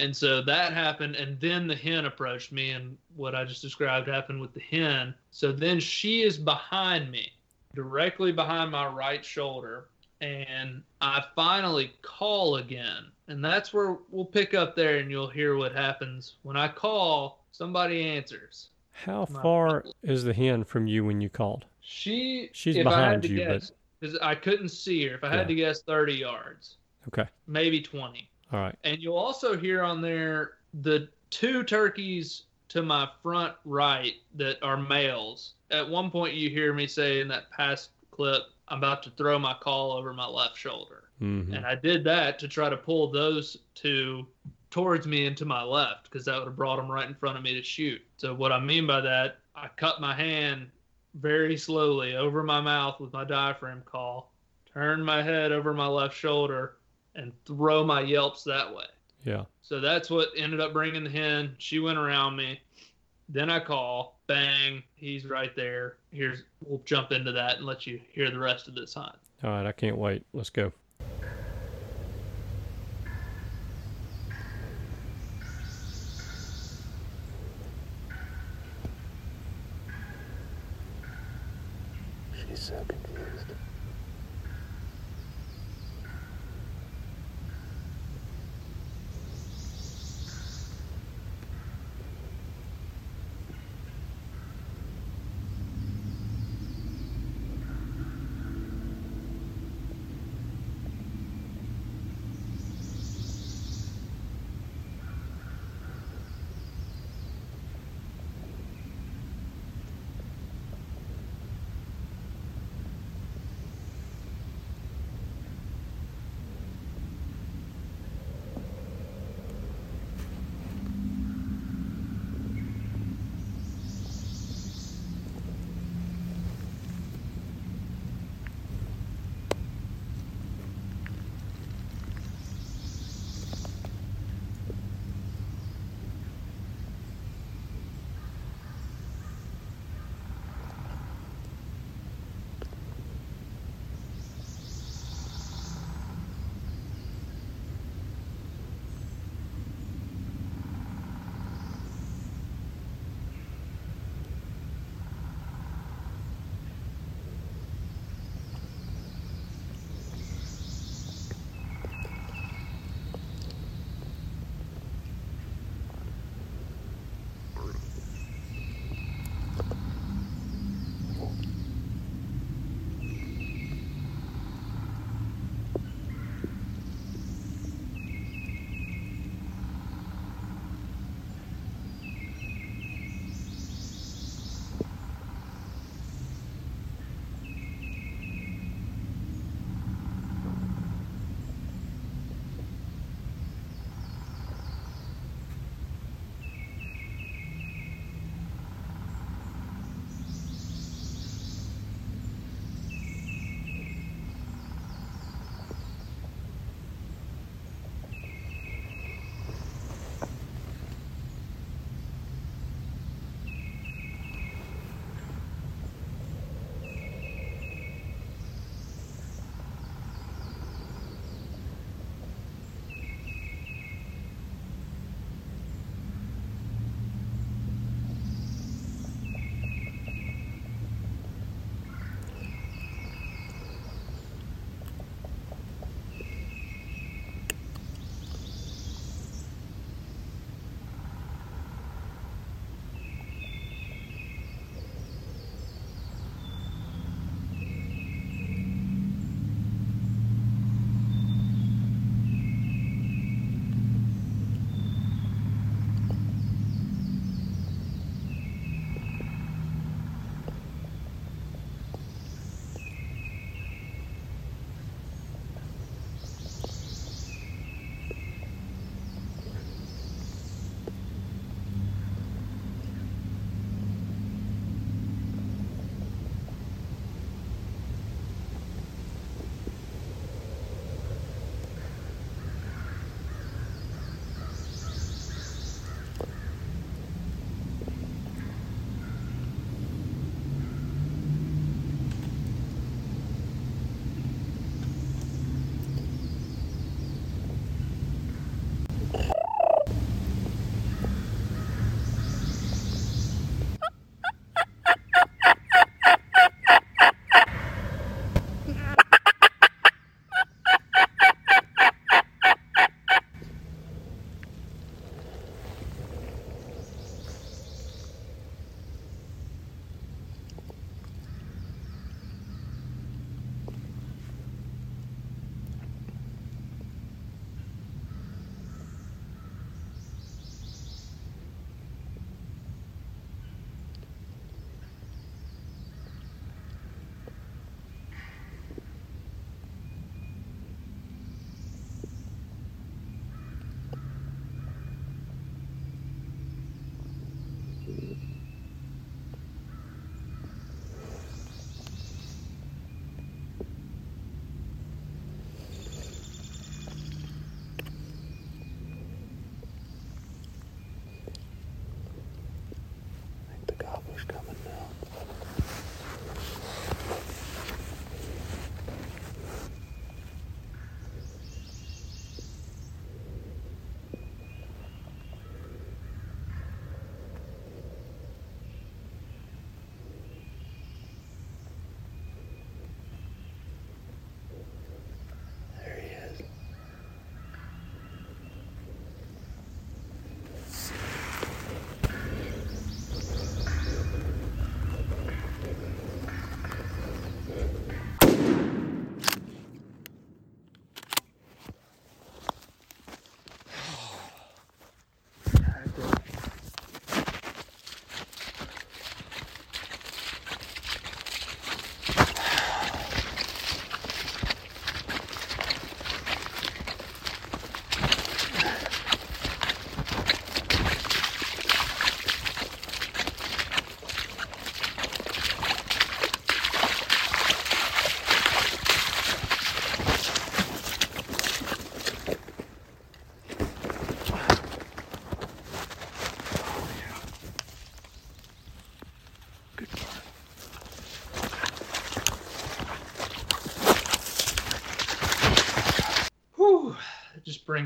[0.00, 4.06] And so that happened, and then the hen approached me, and what I just described
[4.06, 5.12] happened with the hen.
[5.32, 7.32] So then she is behind me,
[7.74, 9.88] directly behind my right shoulder,
[10.20, 13.06] and I finally call again.
[13.26, 16.36] And that's where we'll pick up there, and you'll hear what happens.
[16.42, 18.68] When I call, somebody answers.
[18.92, 21.64] How My- far is the hen from you when you called?
[21.80, 25.16] She, She's behind you, but- guess, because I couldn't see her.
[25.16, 25.44] If I had Yeah.
[25.46, 26.76] to guess, 30 yards,
[27.08, 27.26] Okay.
[27.48, 28.30] maybe 20.
[28.52, 28.76] All right.
[28.84, 34.76] And you'll also hear on there the two turkeys to my front right that are
[34.76, 35.54] males.
[35.70, 39.38] At one point, you hear me say in that past clip, I'm about to throw
[39.38, 41.04] my call over my left shoulder.
[41.22, 41.54] Mm-hmm.
[41.54, 44.26] And I did that to try to pull those two
[44.70, 47.36] towards me and to my left because that would have brought them right in front
[47.36, 48.00] of me to shoot.
[48.16, 50.70] So, what I mean by that, I cut my hand
[51.14, 54.32] very slowly over my mouth with my diaphragm call,
[54.72, 56.76] turn my head over my left shoulder,
[57.18, 58.84] and throw my yelps that way.
[59.24, 59.44] Yeah.
[59.60, 61.54] So that's what ended up bringing the hen.
[61.58, 62.60] She went around me.
[63.28, 65.96] Then I call, bang, he's right there.
[66.10, 69.16] Here's we'll jump into that and let you hear the rest of this hunt.
[69.44, 69.66] All right.
[69.66, 70.24] I can't wait.
[70.32, 70.72] Let's go.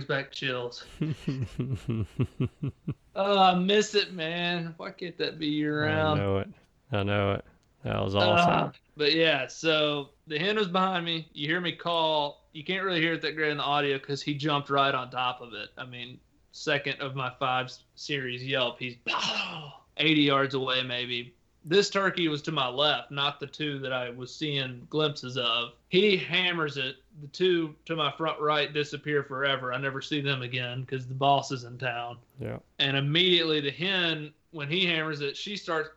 [0.03, 0.85] Brings back chills.
[3.15, 4.73] Oh, I miss it, man.
[4.79, 6.49] Why can't that be year I know it.
[6.93, 7.45] I know it.
[7.85, 8.51] That was awesome.
[8.51, 11.29] Uh, but yeah, so the hen was behind me.
[11.35, 12.49] You hear me call.
[12.55, 15.11] You can't really hear it that great in the audio because he jumped right on
[15.11, 15.69] top of it.
[15.77, 16.21] I mean,
[16.53, 18.97] second of my five series yelp, he's
[19.99, 21.35] 80 yards away, maybe.
[21.65, 25.73] This turkey was to my left, not the two that I was seeing glimpses of.
[25.91, 26.97] He hammers it.
[27.21, 29.73] The two to my front right disappear forever.
[29.73, 32.19] I never see them again because the boss is in town.
[32.41, 32.59] yeah.
[32.81, 35.91] And immediately the hen, when he hammers it, she starts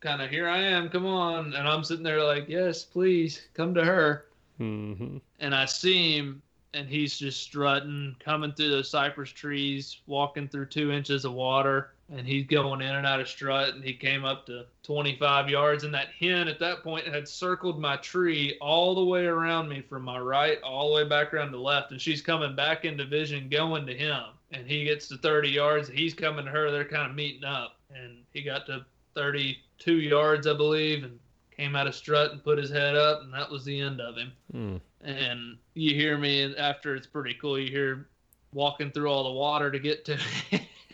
[0.00, 1.54] kind of, here I am, come on.
[1.54, 4.26] And I'm sitting there like, yes, please, come to her.
[4.60, 5.16] Mm-hmm.
[5.40, 6.42] And I see him,
[6.74, 11.93] and he's just strutting, coming through those cypress trees, walking through two inches of water.
[12.10, 15.84] And he's going in and out of strut, and he came up to 25 yards.
[15.84, 19.80] And that hen at that point had circled my tree all the way around me
[19.80, 21.92] from my right all the way back around the left.
[21.92, 24.22] And she's coming back into vision, going to him.
[24.52, 25.88] And he gets to 30 yards.
[25.88, 26.70] He's coming to her.
[26.70, 27.80] They're kind of meeting up.
[27.94, 28.84] And he got to
[29.14, 31.18] 32 yards, I believe, and
[31.56, 33.22] came out of strut and put his head up.
[33.22, 34.80] And that was the end of him Mm.
[35.02, 38.08] and you hear me after it's pretty cool you hear
[38.52, 40.18] walking through all the water to get to.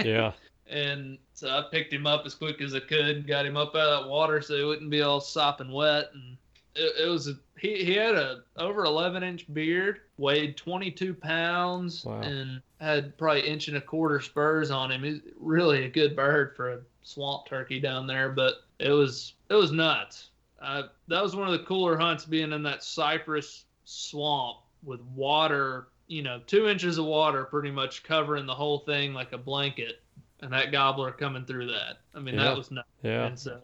[0.02, 0.32] Yeah.
[0.70, 3.74] and so i picked him up as quick as i could and got him up
[3.74, 6.10] out of that water so he wouldn't be all sopping wet.
[6.14, 6.36] And
[6.76, 12.04] it, it was a, he, he had a over 11 inch beard weighed 22 pounds
[12.04, 12.20] Wow.
[12.20, 15.02] and had probably inch and a quarter spurs on him.
[15.02, 19.54] He's really a good bird for a swamp turkey down there but it was it
[19.54, 20.28] was nuts.
[20.62, 25.88] Uh, that was one of the cooler hunts being in that cypress swamp with water,
[26.06, 30.00] you know, two inches of water pretty much covering the whole thing like a blanket,
[30.42, 31.98] and that gobbler coming through that.
[32.14, 32.44] I mean, Yeah.
[32.44, 32.88] that was nuts.
[33.02, 33.26] Yeah.
[33.26, 33.60] And so,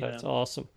[0.00, 0.68] That's know, awesome.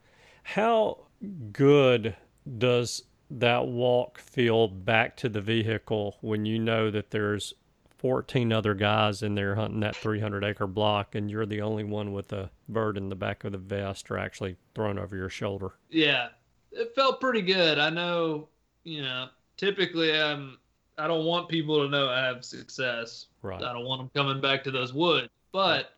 [0.44, 1.08] How
[1.52, 2.16] good
[2.58, 7.54] does that walk feel back to the vehicle when you know that there's
[7.98, 12.12] 14 other guys in there hunting that 300 acre block and you're the only one
[12.14, 15.74] with a bird in the back of the vest or actually thrown over your shoulder?
[15.90, 16.28] yeah,
[16.72, 17.80] it felt pretty good.
[17.80, 18.50] I know,
[18.84, 20.58] you know, typically I'm,
[20.98, 23.28] I don't want people to know I have success.
[23.42, 23.62] Right.
[23.62, 25.30] I don't want them coming back to those woods.
[25.52, 25.92] But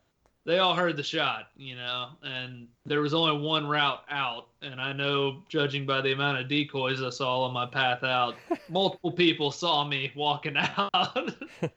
[0.47, 4.47] they all heard the shot, you know, and there was only one route out.
[4.61, 8.35] And I know, judging by the amount of decoys I saw on my path out,
[8.69, 11.35] multiple people saw me walking out.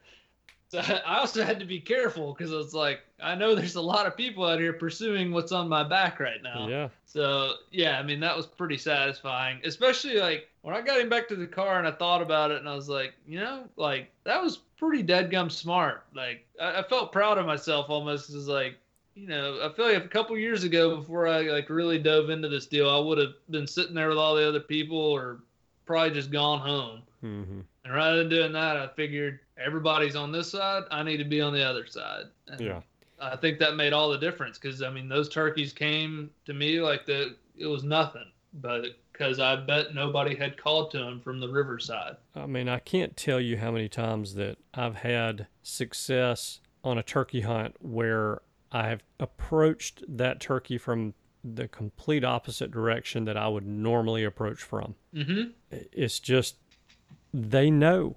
[0.71, 4.07] so I also had to be careful because it's like, I know there's a lot
[4.07, 6.67] of people out here pursuing what's on my back right now.
[6.67, 6.87] Yeah.
[7.05, 11.27] So yeah, I mean that was pretty satisfying, especially like when I got him back
[11.27, 14.09] to the car and I thought about it and I was like, you know, like
[14.23, 16.05] that was pretty deadgum smart.
[16.15, 18.77] Like I, I felt proud of myself almost as like,
[19.13, 22.47] you know, I feel like a couple years ago before I like really dove into
[22.47, 25.39] this deal, I would have been sitting there with all the other people or
[25.85, 27.01] probably just gone home.
[27.19, 31.23] hmm And rather than doing that, I figured everybody's on this side, I need to
[31.25, 32.25] be on the other side.
[32.47, 32.81] And Yeah.
[33.19, 36.81] I think that made all the difference because I mean those turkeys came to me
[36.81, 41.39] like the it was nothing, but because I bet nobody had called to them from
[41.39, 42.15] the riverside.
[42.35, 47.03] I mean, I can't tell you how many times that I've had success on a
[47.03, 48.41] turkey hunt where
[48.71, 54.61] I have approached that turkey from the complete opposite direction that I would normally approach
[54.61, 54.95] from.
[55.13, 55.51] Mm-hmm.
[55.69, 56.55] It's just
[57.33, 58.15] they know.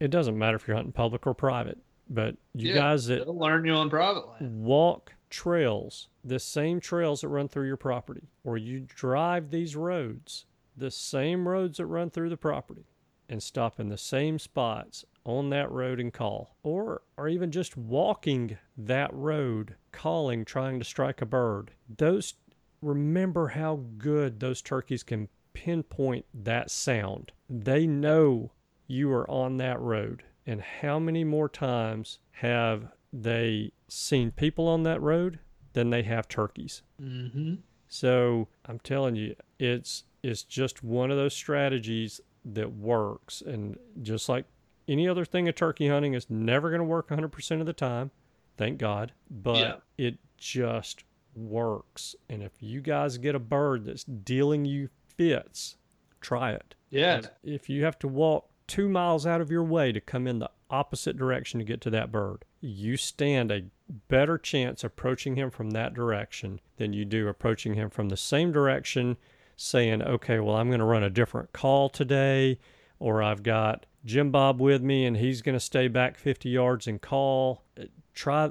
[0.00, 1.78] It doesn't matter if you're hunting public or private,
[2.08, 4.64] but you Yeah, guys that learn you on private land.
[4.64, 10.46] walk trails, the same trails that run through your property, or you drive these roads,
[10.76, 12.86] the same roads that run through the property,
[13.28, 17.76] and stop in the same spots on that road and call, or or even just
[17.76, 21.72] walking that road, calling, trying to strike a bird.
[21.98, 22.34] Those
[22.80, 27.32] remember how good those turkeys can pinpoint that sound.
[27.50, 28.52] They know
[28.90, 30.22] you are on that road.
[30.46, 35.38] And how many more times have they seen people on that road
[35.72, 36.82] than they have turkeys?
[37.00, 37.54] Mm-hmm.
[37.88, 43.40] So I'm telling you, it's it's just one of those strategies that works.
[43.42, 44.44] And just like
[44.86, 48.10] any other thing of turkey hunting is never going to work 100% of the time,
[48.58, 49.12] thank God.
[49.30, 49.76] But Yeah.
[49.96, 52.14] it just works.
[52.28, 55.76] And if you guys get a bird that's dealing you fits,
[56.20, 56.74] try it.
[56.90, 57.16] Yeah.
[57.16, 60.38] And If you have to walk two miles out of your way to come in
[60.38, 63.64] the opposite direction to get to that bird, you stand a
[64.06, 68.52] better chance approaching him from that direction than you do approaching him from the same
[68.52, 69.16] direction,
[69.56, 72.60] saying, okay, well, I'm going to run a different call today,
[73.00, 76.86] or I've got Jim Bob with me and he's going to stay back 50 yards
[76.86, 77.64] and call.
[77.78, 78.50] Uh, Try.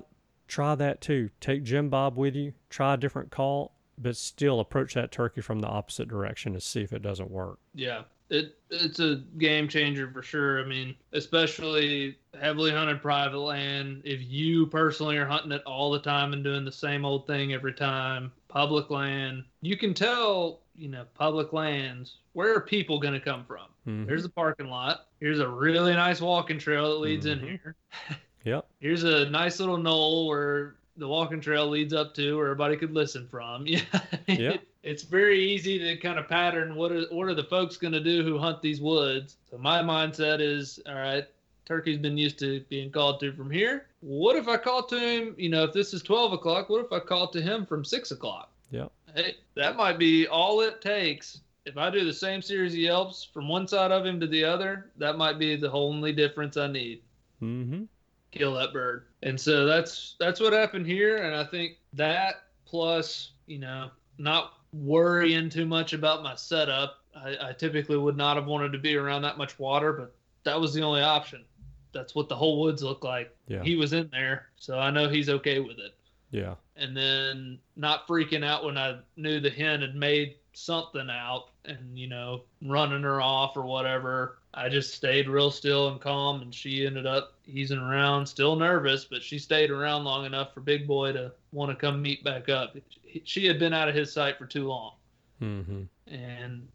[0.50, 1.30] Try that too.
[1.40, 2.54] Take Jim Bob with you.
[2.70, 6.82] Try a different call, but still approach that turkey from the opposite direction to see
[6.82, 7.60] if it doesn't work.
[7.74, 8.02] Yeah.
[8.30, 10.62] It it's a game changer for sure.
[10.62, 14.02] I mean, especially heavily hunted private land.
[14.06, 17.54] If you personally are hunting it all the time and doing the same old thing
[17.54, 23.16] every time, public land, you can tell, you know, public lands, where are people going
[23.16, 23.66] to come from?
[23.88, 24.08] Mhm.
[24.08, 25.08] Here's a parking lot.
[25.20, 27.48] Here's a really nice walking trail that leads in Mhm.
[27.50, 27.76] here.
[28.46, 28.68] Yep.
[28.80, 32.94] Here's a nice little knoll where the walking trail leads up to where everybody could
[32.94, 33.66] listen from.
[33.68, 33.82] Yeah.
[34.28, 34.58] Yeah.
[34.84, 38.00] It's very easy to kind of pattern what are what are the folks going to
[38.04, 39.38] do who hunt these woods.
[39.50, 41.26] So my mindset is, all right,
[41.66, 43.88] turkey's been used to being called to from here.
[44.02, 45.36] What if I call to him?
[45.38, 48.12] You know, if this is twelve o'clock, what if I call to him from six
[48.12, 48.52] o'clock?
[48.72, 48.88] Yeah.
[49.16, 51.42] Hey, that might be all it takes.
[51.66, 54.44] If I do the same series of yelps from one side of him to the
[54.44, 57.02] other, that might be the only difference I need
[57.42, 57.84] Mm-hmm.
[58.32, 59.06] kill that bird.
[59.24, 61.18] And so that's that's what happened here.
[61.18, 66.98] And I think that plus, you know, not worrying too much about my setup.
[67.16, 70.14] I, I typically would not have wanted to be around that much water, but
[70.44, 71.44] that was the only option.
[71.92, 73.36] That's what the whole woods looked like.
[73.48, 73.64] Yeah.
[73.64, 75.96] He was in there, so I know he's okay with it.
[76.32, 76.56] Yeah.
[76.76, 81.98] And then not freaking out when I knew the hen had made something out and,
[81.98, 84.38] you know, running her off or whatever.
[84.54, 89.06] I just stayed real still and calm, and she ended up easing around, still nervous,
[89.06, 92.50] but she stayed around long enough for Big Boy to want to come meet back
[92.50, 92.76] up.
[93.24, 94.94] She had been out of his sight for too long.
[95.42, 95.84] Mm-hmm.
[96.14, 96.68] And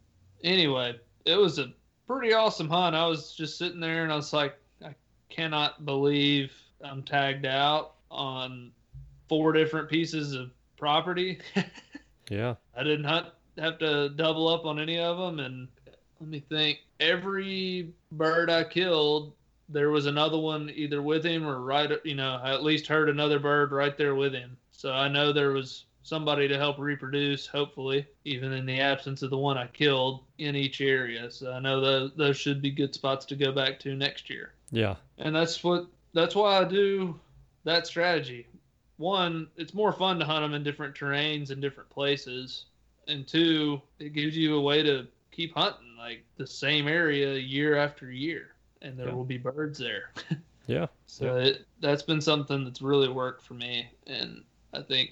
[0.42, 1.72] anyway, it was a
[2.06, 2.96] pretty awesome hunt.
[2.96, 4.94] I was just sitting there and I was like, I
[5.28, 6.52] cannot believe
[6.82, 8.70] I'm tagged out on
[9.28, 11.38] four different pieces of property.
[12.30, 12.54] Yeah.
[12.76, 13.26] I didn't hunt,
[13.58, 15.40] have to double up on any of them.
[15.40, 15.68] And
[16.20, 19.32] let me think every bird I killed,
[19.68, 23.08] there was another one either with him or right, you know, I at least heard
[23.08, 24.56] another bird right there with him.
[24.72, 29.30] So I know there was somebody to help reproduce, hopefully, even in the absence of
[29.30, 31.30] the one I killed in each area.
[31.30, 34.52] So I know those, those should be good spots to go back to next year
[34.70, 34.96] Yeah.
[35.18, 37.18] and that's what that's why I do
[37.64, 38.46] that strategy.
[38.98, 42.66] One, it's more fun to hunt them in different terrains and different places,
[43.08, 47.76] and two, it gives you a way to keep hunting like the same area year
[47.76, 48.53] after year,
[48.84, 49.14] and there Yeah.
[49.14, 50.12] will be birds there.
[50.66, 50.86] Yeah.
[51.04, 55.10] So it that's been something that's really worked for me, and I think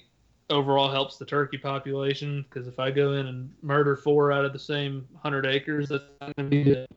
[0.49, 4.53] overall helps the turkey population because if I go in and murder four out of
[4.53, 6.87] the same hundred acres, that's not gonna be good.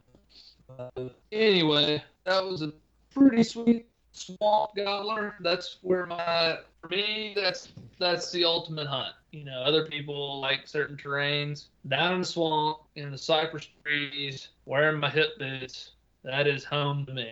[0.78, 2.72] Uh, anyway, that was a
[3.12, 5.34] pretty sweet swamp gobbler.
[5.40, 9.14] That's where my for me that's that's the ultimate hunt.
[9.32, 11.66] You know, other people like certain terrains.
[11.88, 15.90] Down in the swamp, in the cypress trees, wearing my hip boots.
[16.26, 17.30] That is home to me.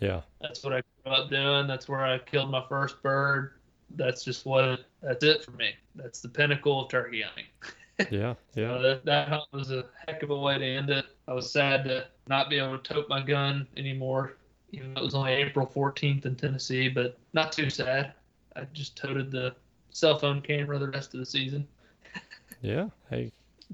[0.00, 0.22] Yeah.
[0.40, 1.66] That's what I grew up doing.
[1.66, 3.52] That's where I killed my first bird.
[3.96, 4.80] That's just what.
[5.02, 5.72] That's it for me.
[5.94, 7.44] That's the pinnacle of turkey hunting.
[8.10, 8.32] Yeah.
[8.54, 8.78] So Yeah.
[8.78, 11.04] that, that hunt was a heck of a way to end it.
[11.28, 14.38] I was sad to not be able to tote my gun anymore,
[14.70, 18.14] even though it was only April 14th in Tennessee, but not too sad.
[18.56, 19.54] I just toted the
[19.90, 21.68] cell phone camera the rest of the season.
[22.62, 22.88] Yeah.
[23.10, 23.32] Hey,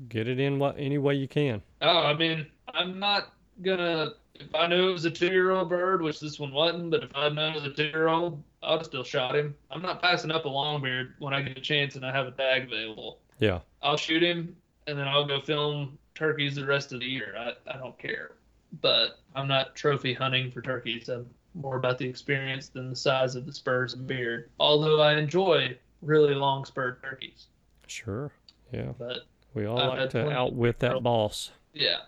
[0.08, 1.62] get it in what any way you can.
[1.82, 4.14] Oh, I mean, I'm not gonna.
[4.40, 7.28] If I knew it was a two-year-old bird, which this one wasn't, but if I
[7.28, 9.54] known it was a two-year-old, I would have still shot him.
[9.70, 12.32] I'm not passing up a longbeard when I get a chance and I have a
[12.32, 13.18] tag available.
[13.38, 13.60] Yeah.
[13.82, 14.56] I'll shoot him
[14.86, 17.34] and then I'll go film turkeys the rest of the year.
[17.38, 18.32] I, I don't care.
[18.80, 21.08] But I'm not trophy hunting for turkeys.
[21.08, 24.50] I'm more about the experience than the size of the spurs and beard.
[24.60, 27.46] Although I enjoy really long spurred turkeys.
[27.86, 28.32] Sure.
[28.72, 28.92] Yeah.
[28.98, 29.20] But
[29.54, 31.52] We all I've like to plenty- outwit that boss.
[31.72, 31.98] yeah.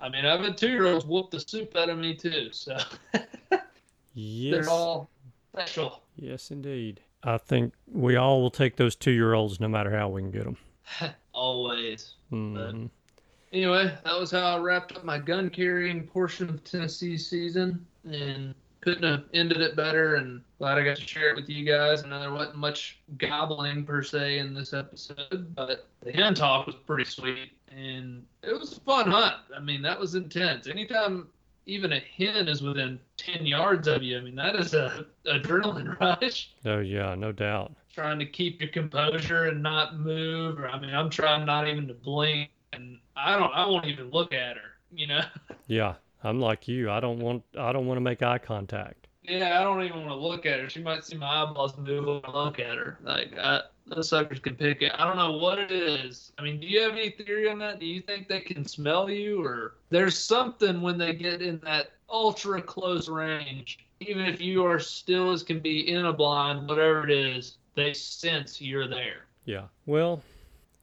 [0.00, 2.48] I mean, I've had two year olds whoop the soup out of me too.
[2.52, 2.76] So
[4.14, 4.64] Yes.
[4.66, 5.10] they're all
[5.52, 6.02] special.
[6.16, 7.00] Yes, indeed.
[7.22, 10.56] I think we all will take those two-year-olds no matter how we can get them.
[11.32, 12.14] Always.
[12.30, 12.86] hmm
[13.52, 18.54] Anyway, that was how I wrapped up my gun carrying portion of Tennessee season, and
[18.80, 20.16] couldn't have ended it better.
[20.16, 22.02] And glad I got to share it with you guys.
[22.04, 26.66] I know there wasn't much gobbling per se in this episode, but the hen talk
[26.66, 29.36] was pretty sweet, and it was a fun hunt.
[29.54, 30.66] I mean, that was intense.
[30.66, 31.28] Anytime
[31.66, 35.98] even a hen is within ten yards of you, I mean, that is a adrenaline
[36.00, 37.72] rush Oh yeah, no doubt.
[37.92, 40.58] trying to keep your composure and not move.
[40.58, 43.52] Or I mean, I'm trying not even to blink, and I don't.
[43.52, 44.70] I won't even look at her.
[44.92, 45.22] You know.
[45.68, 46.88] Yeah, I'm like you.
[46.92, 47.42] I don't want.
[47.58, 49.08] I don't want to make eye contact.
[49.24, 50.70] Yeah, I don't even want to look at her.
[50.70, 52.96] She might see my eyeballs move when I look at her.
[53.02, 54.92] Like, I, those suckers can pick it.
[54.98, 56.32] I don't know what it is.
[56.38, 57.78] I mean, do you have any theory on that?
[57.78, 61.92] Do you think they can smell you, or there's something when they get in that
[62.08, 63.86] ultra close range?
[64.00, 67.94] Even if you are still as can be in a blind, whatever it is, they
[67.94, 69.26] sense you're there.
[69.44, 69.66] Yeah.
[69.86, 70.22] Well,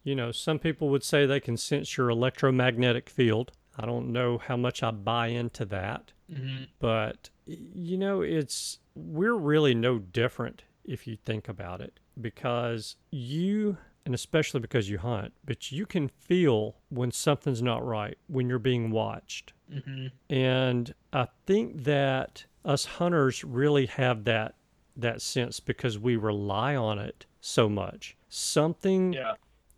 [0.04, 3.52] you know, some people would say they can sense your electromagnetic field.
[3.78, 9.36] I don't know how much I buy into that, hmm but you know, it's we're
[9.36, 15.32] really no different if you think about it because you and especially because you hunt,
[15.46, 19.54] but you can feel when something's not right when you're being watched.
[19.72, 24.56] hmm And I think that us hunters really have that
[24.98, 28.16] that sense because we rely on it so much.
[28.30, 29.36] Something Yeah.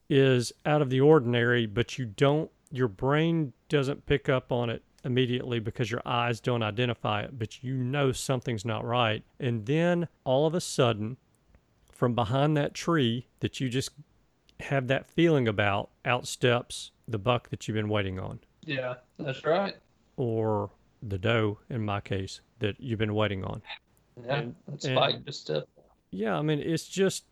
[0.09, 4.81] is out of the ordinary, but you don't your brain doesn't pick up on it
[5.03, 9.23] immediately because your eyes don't identify it, but you know something's not right.
[9.39, 11.17] And then all of a sudden,
[11.95, 13.89] from behind that tree that you just
[14.59, 19.75] have that feeling about, outsteps the buck that you've been waiting on Yeah, that's right.
[20.17, 20.69] or
[21.01, 23.61] the doe in my case that you've been waiting on.
[24.25, 25.67] Yeah, And- that's and- fighting just step.
[26.11, 27.25] Yeah, I mean it's just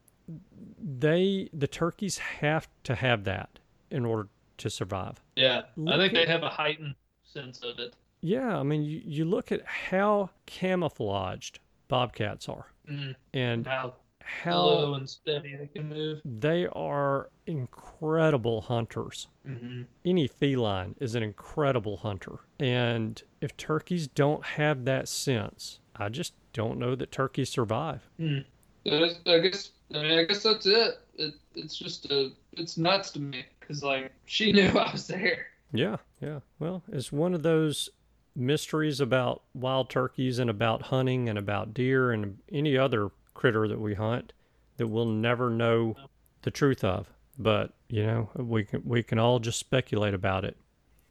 [0.82, 3.60] they the turkeys have to have that
[3.92, 5.22] in order to survive.
[5.36, 7.96] Yeah, I think they have a heightened sense of it.
[8.22, 13.16] Yeah, I mean you, you look at how camouflaged bobcats are Mm.
[13.34, 13.94] and How
[14.24, 16.22] how slow and steady they can move.
[16.26, 19.28] they are incredible hunters.
[19.46, 22.40] hmm Any feline is an incredible hunter.
[22.60, 28.10] And if turkeys don't have that sense, I just don't know that turkeys survive.
[28.20, 28.44] I
[28.86, 31.00] guess, I guess I mean I guess that's it.
[31.16, 35.48] it it's just a it's nuts to me because like she knew I was there.
[35.72, 36.40] Yeah, yeah.
[36.60, 37.90] Well, it's one of those
[38.36, 43.80] mysteries about wild turkeys and about hunting and about deer and any other critter that
[43.80, 44.34] we hunt
[44.78, 45.96] that we'll never know
[46.42, 47.08] the truth of.
[47.38, 50.58] But, you know, we can we can all just speculate about it.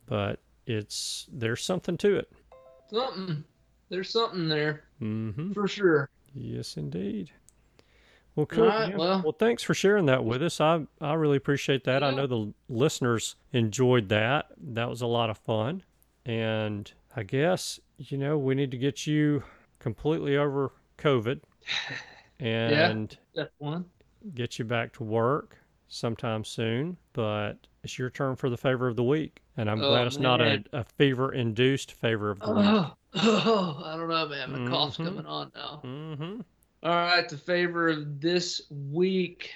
[0.06, 2.30] But it's there's something to it.
[2.90, 3.44] Something
[3.88, 5.52] there's something there Mhm.
[5.54, 6.08] for sure.
[6.34, 7.30] Yes, indeed.
[8.34, 8.66] Well, cool.
[8.66, 8.96] right, yeah.
[8.96, 10.60] well- thanks for sharing that with us.
[10.60, 12.02] I I really appreciate that.
[12.02, 14.46] I know the listeners enjoyed that.
[14.58, 15.82] That was a lot of fun.
[16.24, 19.42] And I guess, you know, we need to get you
[19.80, 21.40] completely over COVID
[22.42, 23.84] and That's one.
[24.34, 25.56] get you back to work
[25.88, 26.96] sometime soon.
[27.12, 29.40] But it's your turn for the favor of the week.
[29.56, 32.64] And I'm Oh, glad it's not a, a fever induced favor of the week.
[32.66, 34.64] Oh, oh, I don't know, man.
[34.64, 35.04] My cough's Mhm.
[35.04, 35.80] coming on now.
[35.84, 36.40] Mm-hmm.
[36.84, 39.50] All right, the favor of this week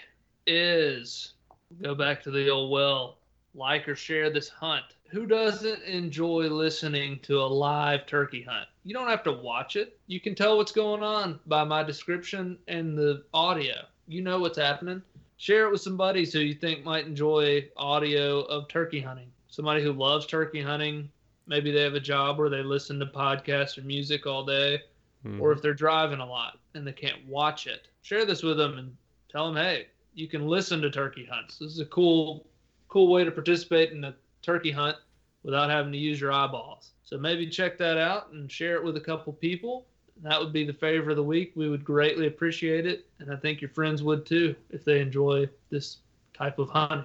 [0.47, 1.35] is
[1.83, 3.19] go back to the old well,
[3.55, 4.85] like or share this hunt.
[5.09, 8.67] Who doesn't enjoy listening to a live turkey hunt?
[8.85, 9.99] You don't have to watch it.
[10.07, 13.75] You can tell what's going on by my description and the audio.
[14.09, 15.03] You know what's happening.
[15.37, 19.31] Share it with some buddies who you think might enjoy audio of turkey hunting.
[19.49, 21.09] Somebody who loves turkey hunting.
[21.47, 24.81] Maybe they have a job where they listen to podcasts or music all day
[25.23, 25.41] hmm.
[25.41, 28.79] or if they're driving a lot and they can't watch it, share this with them
[28.79, 28.97] and
[29.31, 31.59] tell them, hey, you can listen to turkey hunts.
[31.59, 32.47] This is a cool,
[32.89, 34.15] cool way to participate in a
[34.47, 34.97] turkey hunt
[35.43, 36.93] without having to use your eyeballs.
[37.03, 39.87] So maybe check that out and share it with a couple people.
[40.23, 41.53] That would be the favor of the week.
[41.57, 45.49] We would greatly appreciate it, and I think your friends would too if they enjoy
[45.69, 45.99] this
[46.33, 47.05] type of hunting.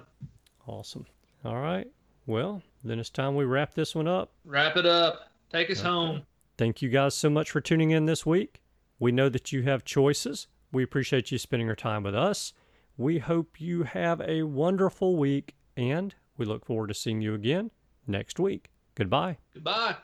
[0.66, 1.04] Awesome.
[1.44, 1.86] All right.
[2.26, 4.32] Well, then it's time we wrap this one up.
[4.44, 5.30] Wrap it up.
[5.50, 5.88] Take us Okay.
[5.88, 6.22] home.
[6.56, 8.62] Thank you guys so much for tuning in this week.
[8.98, 10.46] We know that you have choices.
[10.70, 12.54] We appreciate you spending your time with us.
[12.96, 17.70] We hope you have a wonderful week, and we look forward to seeing you again
[18.06, 18.70] next week.
[18.94, 19.38] Goodbye.
[19.54, 19.96] Goodbye.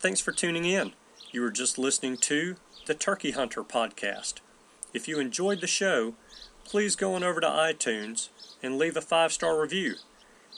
[0.00, 0.92] Thanks for tuning in.
[1.30, 4.34] You were just listening to the Turkey Hunter podcast.
[4.92, 6.14] If you enjoyed the show,
[6.64, 8.28] please go on over to iTunes
[8.62, 9.94] and leave a five star review.